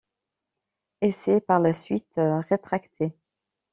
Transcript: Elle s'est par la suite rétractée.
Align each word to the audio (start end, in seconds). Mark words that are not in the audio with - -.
Elle 1.01 1.13
s'est 1.13 1.41
par 1.41 1.59
la 1.59 1.73
suite 1.75 2.19
rétractée. 2.49 3.13